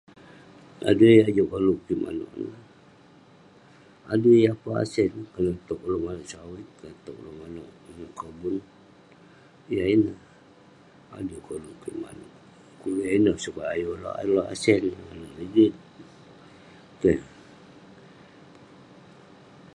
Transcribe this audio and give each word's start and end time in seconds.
Adui 0.89 1.13
yah 1.19 1.29
Juk 1.35 1.49
koluek 1.51 1.81
kik 1.87 1.99
manuek 2.03 2.31
ineh 2.41 2.59
adui 4.13 4.35
yah 4.43 4.55
pun 4.61 4.75
asen 4.83 5.11
konak 5.33 5.57
tok 5.67 5.81
oluek 5.85 6.03
manok 6.05 6.29
sawit 6.31 6.67
konak 6.77 6.97
tong 7.05 7.17
oleuk 7.21 7.37
manok 7.41 7.69
inuek 7.89 8.13
kobun 8.19 8.55
yah 9.73 9.87
ineh 9.95 10.19
adui 11.17 11.39
koluk 11.47 11.77
kik 11.83 11.97
manuek 12.03 12.35
dukuk 12.71 12.97
yah 12.99 13.11
ineh 13.17 13.35
sukat 13.43 13.67
oleuk 13.95 14.15
alek 14.21 14.49
sen 14.63 14.83
alek 15.11 15.31
rigit 15.39 15.73
keh 17.01 17.19